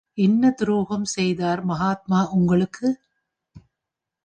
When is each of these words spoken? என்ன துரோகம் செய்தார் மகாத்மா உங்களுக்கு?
என்ன 0.17 0.51
துரோகம் 0.51 1.05
செய்தார் 1.05 1.61
மகாத்மா 1.65 2.21
உங்களுக்கு? 2.31 2.87